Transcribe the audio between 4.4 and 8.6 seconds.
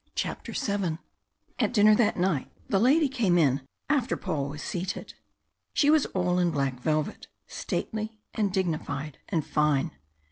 was seated. She was all in black velvet, stately and